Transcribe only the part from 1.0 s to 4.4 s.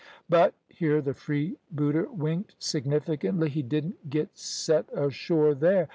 freebooter winked significantly "he didn't git